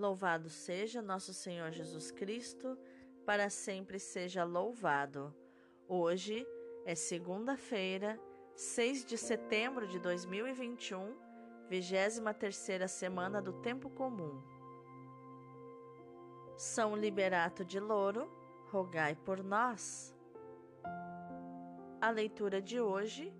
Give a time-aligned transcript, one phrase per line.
[0.00, 2.78] Louvado seja nosso Senhor Jesus Cristo,
[3.26, 5.34] para sempre seja louvado.
[5.86, 6.46] Hoje
[6.86, 8.18] é segunda-feira,
[8.54, 11.14] 6 de setembro de 2021,
[11.68, 14.42] 23 semana do Tempo Comum.
[16.56, 18.26] São Liberato de Louro,
[18.70, 20.16] rogai por nós.
[22.00, 23.34] A leitura de hoje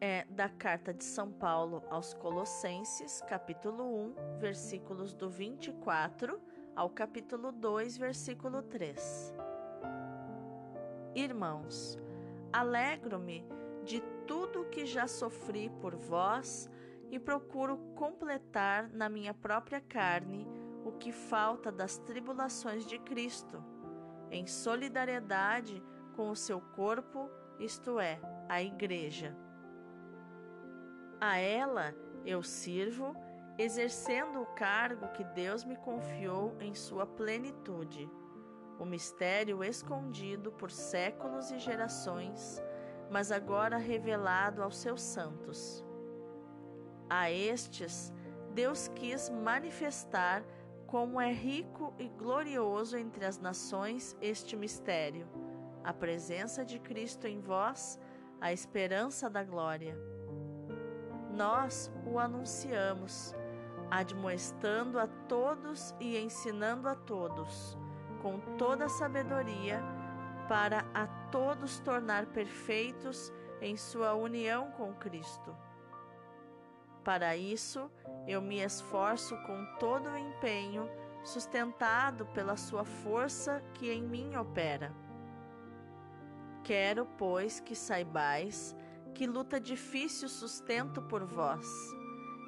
[0.00, 6.40] é da carta de São Paulo aos Colossenses, capítulo 1, versículos do 24
[6.74, 9.34] ao capítulo 2, versículo 3.
[11.14, 11.98] Irmãos,
[12.50, 13.44] alegro-me
[13.84, 16.70] de tudo que já sofri por vós
[17.10, 20.48] e procuro completar na minha própria carne
[20.82, 23.62] o que falta das tribulações de Cristo,
[24.30, 25.82] em solidariedade
[26.16, 27.28] com o seu corpo,
[27.58, 29.36] isto é, a Igreja
[31.20, 33.14] a ela eu sirvo,
[33.58, 38.10] exercendo o cargo que Deus me confiou em sua plenitude,
[38.78, 42.62] o mistério escondido por séculos e gerações,
[43.10, 45.84] mas agora revelado aos seus santos.
[47.08, 48.12] A estes,
[48.54, 50.42] Deus quis manifestar
[50.86, 55.28] como é rico e glorioso entre as nações este mistério,
[55.84, 57.98] a presença de Cristo em vós,
[58.40, 59.96] a esperança da glória
[61.40, 63.34] nós o anunciamos,
[63.90, 67.78] admoestando a todos e ensinando a todos,
[68.20, 69.82] com toda sabedoria,
[70.46, 73.32] para a todos tornar perfeitos
[73.62, 75.56] em sua união com Cristo.
[77.02, 77.90] Para isso,
[78.28, 80.90] eu me esforço com todo o empenho,
[81.24, 84.94] sustentado pela sua força que em mim opera.
[86.62, 88.76] Quero, pois, que saibais
[89.14, 91.66] que luta difícil sustento por vós,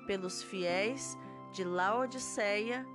[0.07, 1.17] pelos fiéis
[1.53, 2.87] de Laodiceia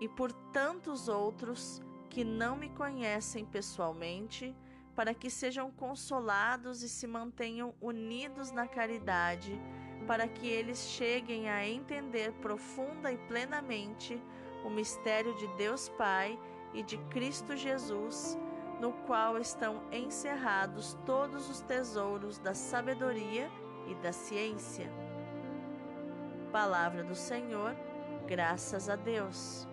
[0.00, 4.56] e por tantos outros que não me conhecem pessoalmente,
[4.94, 9.60] para que sejam consolados e se mantenham unidos na caridade,
[10.06, 14.20] para que eles cheguem a entender profunda e plenamente
[14.64, 16.38] o mistério de Deus Pai
[16.74, 18.36] e de Cristo Jesus
[18.80, 23.50] no qual estão encerrados todos os tesouros da sabedoria
[23.86, 24.90] e da ciência.
[26.52, 27.74] Palavra do Senhor,
[28.26, 29.66] graças a Deus.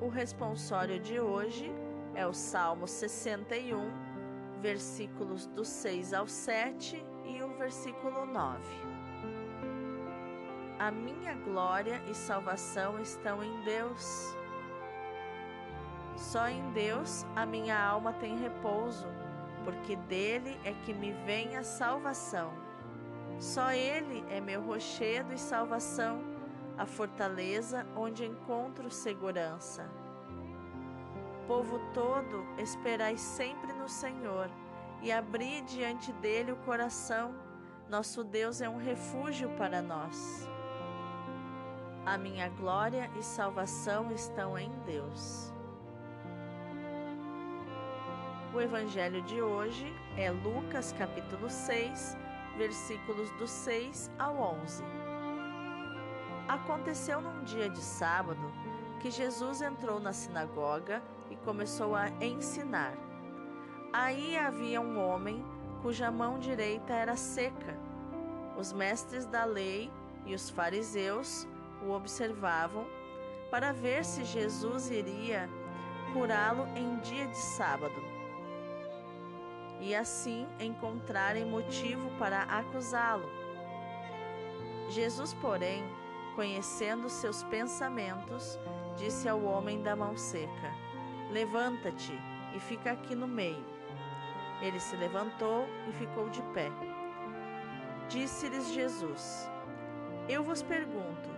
[0.00, 1.72] O responsório de hoje
[2.14, 3.90] é o Salmo 61,
[4.60, 8.62] versículos do 6 ao 7 e o versículo 9.
[10.78, 14.36] A minha glória e salvação estão em Deus
[16.18, 19.06] só em Deus a minha alma tem repouso,
[19.64, 22.52] porque dele é que me vem a salvação.
[23.38, 26.20] Só ele é meu rochedo e salvação,
[26.76, 29.88] a fortaleza onde encontro segurança.
[31.46, 34.50] Povo todo, esperai sempre no Senhor
[35.00, 37.32] e abri diante dele o coração.
[37.88, 40.48] Nosso Deus é um refúgio para nós.
[42.04, 45.52] A minha glória e salvação estão em Deus.
[48.58, 49.86] O evangelho de hoje
[50.16, 52.16] é Lucas capítulo 6,
[52.56, 54.82] versículos do 6 ao 11.
[56.48, 58.52] Aconteceu num dia de sábado
[58.98, 62.94] que Jesus entrou na sinagoga e começou a ensinar.
[63.92, 65.40] Aí havia um homem
[65.80, 67.78] cuja mão direita era seca.
[68.58, 69.88] Os mestres da lei
[70.26, 71.46] e os fariseus
[71.80, 72.84] o observavam
[73.52, 75.48] para ver se Jesus iria
[76.12, 78.07] curá-lo em dia de sábado
[79.80, 83.28] e assim encontrarem motivo para acusá-lo.
[84.88, 85.84] Jesus, porém,
[86.34, 88.58] conhecendo seus pensamentos,
[88.96, 90.72] disse ao homem da mão seca:
[91.30, 92.12] Levanta-te
[92.54, 93.64] e fica aqui no meio.
[94.60, 96.70] Ele se levantou e ficou de pé.
[98.08, 99.50] Disse-lhes Jesus:
[100.28, 101.28] Eu vos pergunto,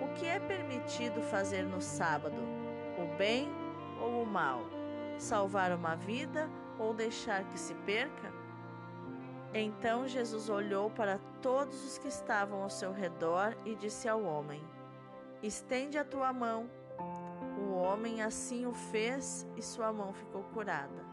[0.00, 2.36] o que é permitido fazer no sábado,
[2.98, 3.48] o bem
[4.00, 4.60] ou o mal?
[5.18, 6.50] Salvar uma vida
[6.82, 8.32] ou deixar que se perca?
[9.54, 14.62] Então Jesus olhou para todos os que estavam ao seu redor e disse ao homem:
[15.42, 16.68] Estende a tua mão.
[17.58, 21.12] O homem assim o fez e sua mão ficou curada.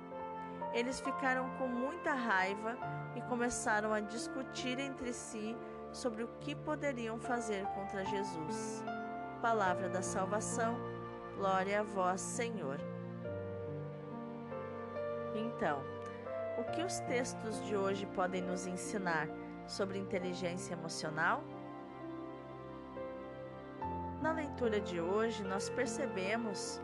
[0.73, 2.77] Eles ficaram com muita raiva
[3.15, 5.55] e começaram a discutir entre si
[5.91, 8.83] sobre o que poderiam fazer contra Jesus.
[9.41, 10.77] Palavra da salvação,
[11.35, 12.88] glória a vós, Senhor.
[15.59, 15.83] Então,
[16.57, 19.27] o que os textos de hoje podem nos ensinar
[19.67, 21.43] sobre inteligência emocional?
[24.21, 26.81] Na leitura de hoje, nós percebemos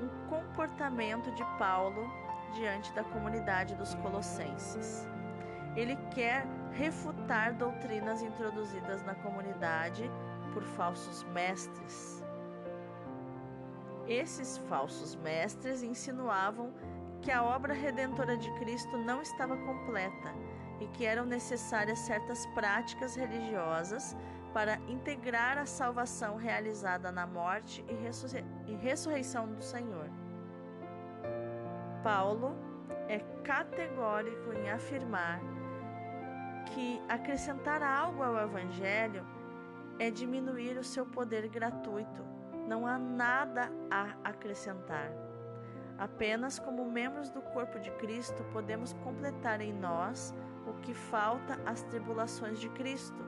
[0.00, 2.10] um comportamento de Paulo
[2.54, 5.06] diante da comunidade dos Colossenses.
[5.76, 10.10] Ele quer refutar doutrinas introduzidas na comunidade
[10.54, 12.24] por falsos mestres.
[14.08, 16.72] Esses falsos mestres insinuavam
[17.26, 20.32] que a obra redentora de Cristo não estava completa
[20.80, 24.14] e que eram necessárias certas práticas religiosas
[24.54, 30.08] para integrar a salvação realizada na morte e, e ressurreição do Senhor.
[32.04, 32.54] Paulo
[33.08, 35.40] é categórico em afirmar
[36.66, 39.26] que acrescentar algo ao Evangelho
[39.98, 42.24] é diminuir o seu poder gratuito.
[42.68, 45.25] Não há nada a acrescentar.
[45.98, 50.34] Apenas como membros do corpo de Cristo podemos completar em nós
[50.66, 53.24] o que falta às tribulações de Cristo.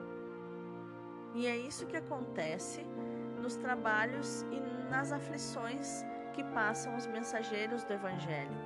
[1.34, 2.82] E é isso que acontece
[3.40, 4.60] nos trabalhos e
[4.90, 6.04] nas aflições
[6.34, 8.56] que passam os mensageiros do Evangelho.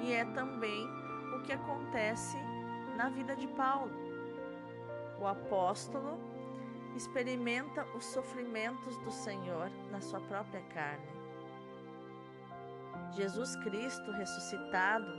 [0.00, 0.88] E é também
[1.36, 2.36] o que acontece
[2.96, 3.92] na vida de Paulo.
[5.20, 6.18] O apóstolo
[6.96, 11.19] experimenta os sofrimentos do Senhor na sua própria carne.
[13.12, 15.12] Jesus Cristo ressuscitado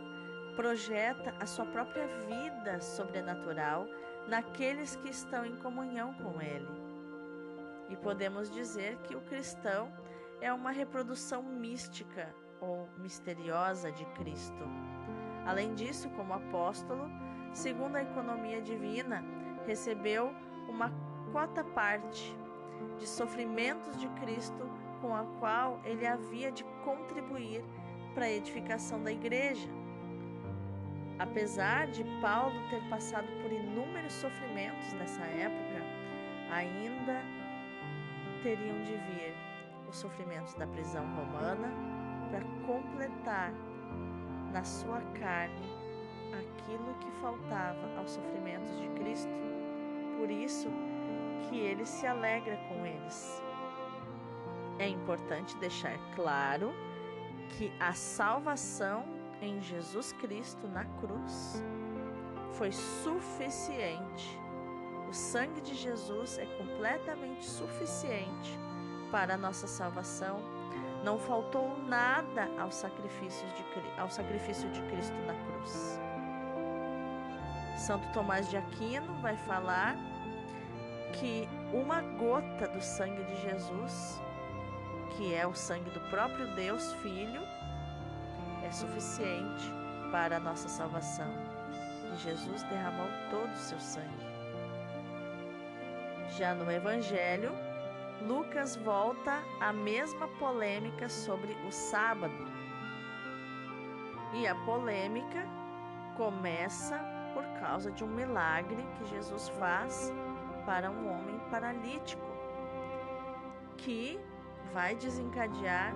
[0.56, 3.86] projeta a sua própria vida sobrenatural
[4.28, 6.68] naqueles que estão em comunhão com Ele.
[7.90, 9.92] E podemos dizer que o cristão
[10.40, 14.64] é uma reprodução mística ou misteriosa de Cristo.
[15.46, 17.10] Além disso, como apóstolo,
[17.54, 19.24] segundo a economia divina,
[19.66, 20.34] recebeu
[20.70, 20.92] uma
[21.32, 22.36] quota parte
[22.98, 24.70] de sofrimentos de Cristo
[25.02, 27.64] com a qual ele havia de contribuir
[28.14, 29.68] para a edificação da igreja.
[31.20, 35.82] Apesar de Paulo ter passado por inúmeros sofrimentos nessa época,
[36.50, 37.22] ainda
[38.42, 39.34] teriam de vir
[39.88, 41.72] os sofrimentos da prisão romana
[42.32, 43.54] para completar
[44.52, 45.82] na sua carne
[46.34, 49.32] aquilo que faltava aos sofrimentos de Cristo.
[50.18, 50.70] Por isso
[51.50, 53.44] que ele se alegra com eles.
[54.80, 56.74] É importante deixar claro
[57.58, 59.06] que a salvação
[59.42, 61.64] em Jesus Cristo na cruz
[62.54, 64.40] foi suficiente.
[65.10, 68.58] O sangue de Jesus é completamente suficiente
[69.12, 70.40] para a nossa salvação.
[71.04, 76.00] Não faltou nada ao sacrifício de, ao sacrifício de Cristo na cruz.
[77.76, 79.96] Santo Tomás de Aquino vai falar
[81.14, 84.22] que uma gota do sangue de Jesus
[85.16, 87.42] que é o sangue do próprio Deus Filho,
[88.64, 89.72] é suficiente
[90.12, 91.32] para a nossa salvação.
[92.14, 94.32] E Jesus derramou todo o seu sangue.
[96.38, 97.52] Já no Evangelho,
[98.22, 102.48] Lucas volta à mesma polêmica sobre o sábado.
[104.34, 105.46] E a polêmica
[106.16, 107.00] começa
[107.34, 110.14] por causa de um milagre que Jesus faz
[110.66, 112.26] para um homem paralítico,
[113.78, 114.20] que
[114.74, 115.94] vai desencadear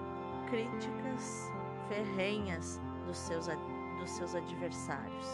[0.50, 1.52] críticas
[1.88, 3.48] ferrenhas dos seus,
[4.00, 5.28] dos seus adversários.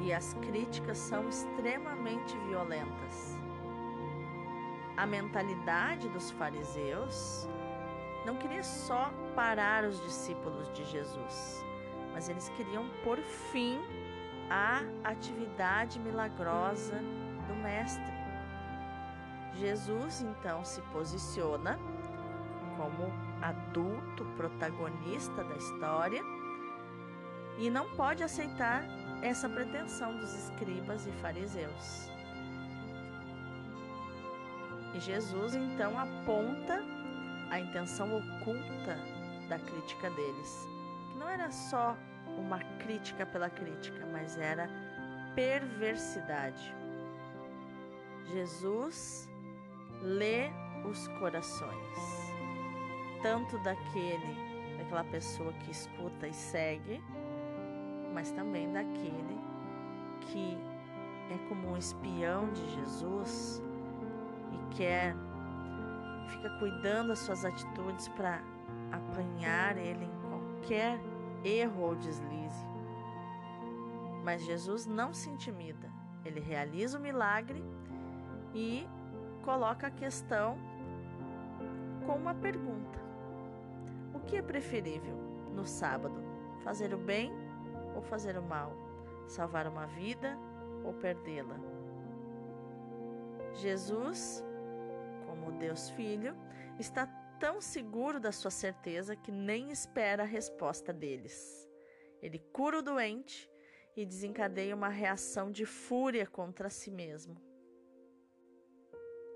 [0.00, 3.38] E as críticas são extremamente violentas.
[4.96, 7.48] A mentalidade dos fariseus
[8.24, 11.64] não queria só parar os discípulos de Jesus,
[12.12, 13.80] mas eles queriam pôr fim
[14.50, 16.96] à atividade milagrosa
[17.46, 18.14] do Mestre.
[19.54, 21.78] Jesus então se posiciona
[22.84, 23.10] como
[23.40, 26.22] adulto protagonista da história
[27.58, 28.84] e não pode aceitar
[29.22, 32.10] essa pretensão dos escribas e fariseus.
[34.92, 36.82] E Jesus então aponta
[37.50, 38.98] a intenção oculta
[39.48, 40.68] da crítica deles,
[41.10, 44.68] que não era só uma crítica pela crítica, mas era
[45.34, 46.74] perversidade.
[48.32, 49.28] Jesus
[50.02, 50.50] lê
[50.84, 52.33] os corações
[53.24, 54.36] tanto daquele,
[54.76, 57.02] daquela pessoa que escuta e segue,
[58.12, 59.40] mas também daquele
[60.20, 60.58] que
[61.30, 63.62] é como um espião de Jesus
[64.52, 65.16] e quer
[66.28, 68.42] fica cuidando das suas atitudes para
[68.92, 71.00] apanhar ele em qualquer
[71.42, 72.68] erro ou deslize.
[74.22, 75.90] Mas Jesus não se intimida.
[76.26, 77.64] Ele realiza o milagre
[78.54, 78.86] e
[79.42, 80.58] coloca a questão
[82.06, 83.03] com uma pergunta:
[84.24, 85.16] que é preferível
[85.54, 86.22] no sábado?
[86.62, 87.32] Fazer o bem
[87.94, 88.72] ou fazer o mal?
[89.28, 90.36] Salvar uma vida
[90.84, 91.58] ou perdê-la?
[93.54, 94.44] Jesus,
[95.26, 96.34] com como Deus Filho,
[96.78, 97.06] está
[97.38, 101.68] tão seguro da sua certeza que nem espera a resposta deles.
[102.22, 103.50] Ele cura o doente
[103.94, 107.36] e desencadeia uma reação de fúria contra si mesmo.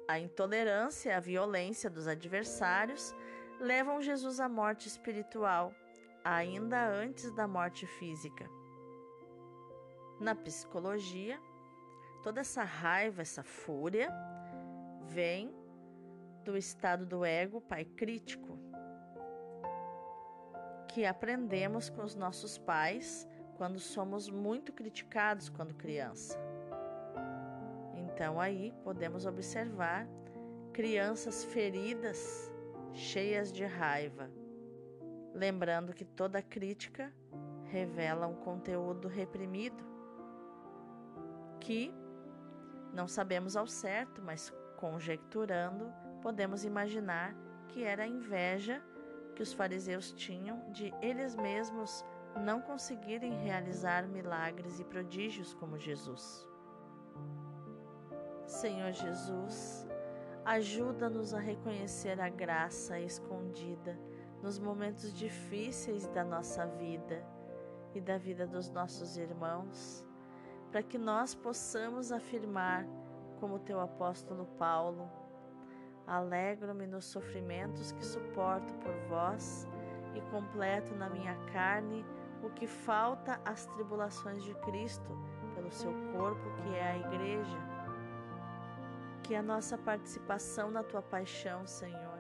[0.09, 3.15] A intolerância e a violência dos adversários
[3.61, 5.73] levam Jesus à morte espiritual,
[6.25, 8.49] ainda antes da morte física.
[10.21, 11.41] Na psicologia,
[12.23, 14.13] toda essa raiva, essa fúria,
[15.03, 15.55] vem
[16.45, 18.59] do estado do ego pai crítico,
[20.89, 26.39] que aprendemos com os nossos pais quando somos muito criticados quando criança.
[27.95, 30.09] Então aí podemos observar
[30.73, 32.53] crianças feridas,
[32.93, 34.31] cheias de raiva,
[35.35, 37.13] lembrando que toda crítica
[37.65, 39.85] revela um conteúdo reprimido
[41.61, 41.95] que
[42.93, 45.93] não sabemos ao certo, mas conjecturando,
[46.23, 47.35] podemos imaginar
[47.69, 48.83] que era a inveja
[49.35, 52.05] que os fariseus tinham de eles mesmos
[52.45, 56.47] não conseguirem realizar milagres e prodígios como Jesus.
[58.47, 59.87] Senhor Jesus,
[60.49, 64.01] ajuda-nos a reconhecer a graça escondida
[64.43, 67.23] nos momentos difíceis da nossa vida
[67.95, 70.07] e da vida dos nossos irmãos,
[70.71, 72.87] para que nós possamos afirmar,
[73.39, 75.11] como teu apóstolo Paulo,
[76.07, 79.69] alegro-me nos sofrimentos que suporto por vós
[80.15, 82.07] e completo na minha carne
[82.43, 85.11] o que falta às tribulações de Cristo
[85.55, 87.68] pelo seu corpo, que é a Igreja
[89.29, 92.19] que a nossa participação na tua paixão, Senhor,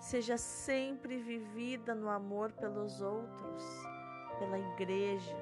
[0.00, 3.62] seja sempre vivida no amor pelos outros,
[4.38, 5.36] pela igreja,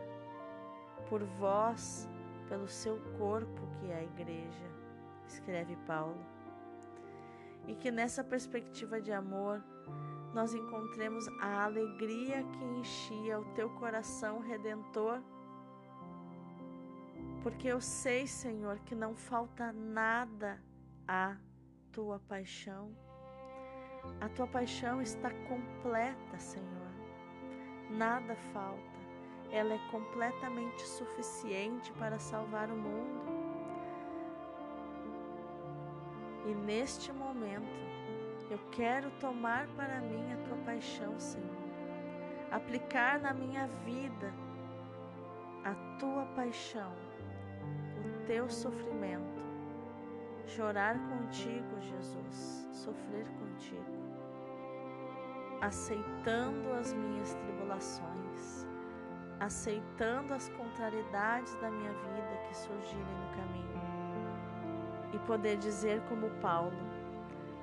[1.09, 2.09] por vós,
[2.49, 4.69] pelo seu corpo que é a igreja,
[5.29, 6.19] escreve Paulo.
[7.69, 9.63] E que nessa perspectiva de amor
[10.35, 15.23] nós encontremos a alegria que enchia o teu coração redentor.
[17.45, 20.61] Porque eu sei, Senhor, que não falta nada
[21.09, 21.37] a
[21.93, 22.91] tua paixão.
[24.21, 26.91] A tua paixão está completa, Senhor.
[27.91, 28.97] Nada falta.
[29.51, 33.25] Ela é completamente suficiente para salvar o mundo.
[36.47, 37.87] E neste momento,
[38.51, 41.57] eu quero tomar para mim a tua paixão, Senhor.
[42.51, 44.33] Aplicar na minha vida
[45.65, 46.93] a tua paixão,
[48.05, 49.46] o teu sofrimento
[50.47, 53.97] chorar contigo, Jesus, sofrer contigo,
[55.61, 58.67] aceitando as minhas tribulações,
[59.41, 63.67] aceitando as contrariedades da minha vida que surgirem no caminho,
[65.13, 66.79] e poder dizer como Paulo: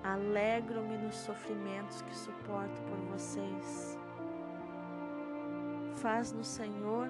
[0.04, 3.98] alegro-me nos sofrimentos que suporto por vocês.
[5.96, 7.10] Faz no Senhor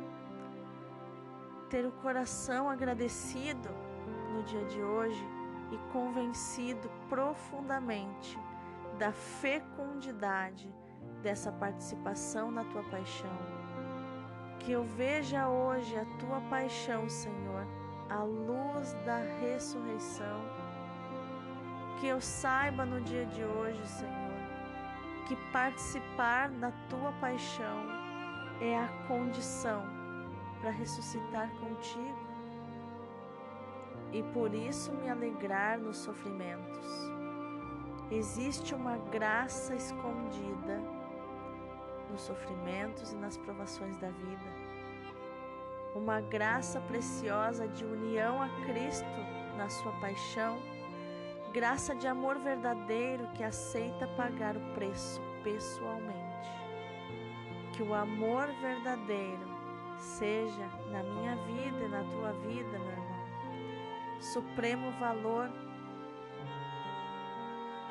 [1.68, 3.70] ter o coração agradecido
[4.32, 5.33] no dia de hoje
[5.72, 8.40] e convencido profundamente
[8.98, 10.74] da fecundidade
[11.22, 13.38] dessa participação na tua paixão.
[14.60, 17.68] Que eu veja hoje a tua paixão, Senhor,
[18.10, 20.42] à luz da ressurreição.
[22.00, 24.34] Que eu saiba no dia de hoje, Senhor,
[25.28, 27.86] que participar da tua paixão
[28.62, 29.84] é a condição
[30.62, 32.33] para ressuscitar contigo
[34.14, 36.88] e por isso me alegrar nos sofrimentos.
[38.12, 40.80] Existe uma graça escondida
[42.12, 44.64] nos sofrimentos e nas provações da vida.
[45.96, 49.06] Uma graça preciosa de união a Cristo
[49.58, 50.60] na sua paixão,
[51.52, 56.50] graça de amor verdadeiro que aceita pagar o preço pessoalmente.
[57.74, 59.54] Que o amor verdadeiro
[59.98, 63.13] seja na minha vida e na tua vida, meu irmão
[64.24, 65.50] supremo valor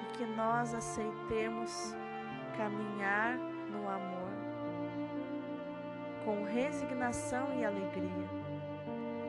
[0.01, 1.95] e que nós aceitemos
[2.57, 3.37] caminhar
[3.71, 4.33] no amor
[6.25, 8.29] com resignação e alegria.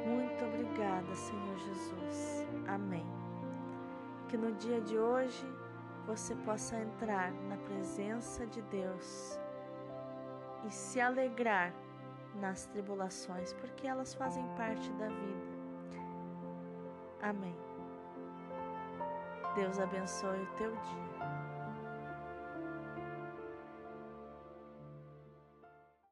[0.05, 2.48] Muito obrigada, Senhor Jesus.
[2.67, 3.05] Amém.
[4.29, 5.45] Que no dia de hoje
[6.05, 9.39] você possa entrar na presença de Deus
[10.65, 11.74] e se alegrar
[12.36, 15.42] nas tribulações, porque elas fazem parte da vida.
[17.23, 17.55] Amém.
[19.55, 21.22] Deus abençoe o teu dia.